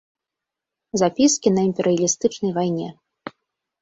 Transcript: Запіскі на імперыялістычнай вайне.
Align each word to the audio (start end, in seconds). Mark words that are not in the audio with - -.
Запіскі 1.01 1.49
на 1.57 1.61
імперыялістычнай 1.69 2.51
вайне. 2.59 2.89